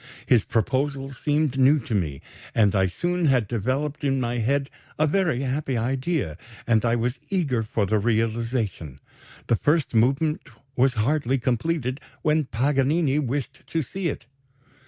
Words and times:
"His 0.25 0.43
proposal 0.45 1.11
seemed 1.11 1.59
new 1.59 1.77
to 1.81 1.93
me, 1.93 2.21
and 2.55 2.73
I 2.75 2.87
soon 2.87 3.25
had 3.25 3.47
developed 3.47 4.03
in 4.03 4.19
my 4.19 4.39
head 4.39 4.71
a 4.97 5.05
very 5.05 5.41
happy 5.43 5.77
idea, 5.77 6.39
and 6.65 6.83
I 6.83 6.95
was 6.95 7.19
eager 7.29 7.61
for 7.61 7.85
the 7.85 7.99
realization. 7.99 8.99
The 9.45 9.57
first 9.57 9.93
movement 9.93 10.49
was 10.75 10.95
hardly 10.95 11.37
completed, 11.37 11.99
when 12.23 12.45
Paganini 12.45 13.19
wished 13.19 13.61
to 13.67 13.83
see 13.83 14.07
it. 14.07 14.25